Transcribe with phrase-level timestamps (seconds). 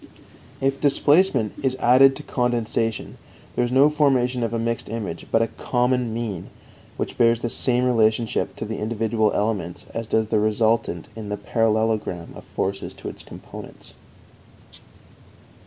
[0.61, 3.19] If displacement is added to condensation,
[3.55, 6.49] there is no formation of a mixed image, but a common mean
[6.97, 11.37] which bears the same relationship to the individual elements as does the resultant in the
[11.37, 13.93] parallelogram of forces to its components.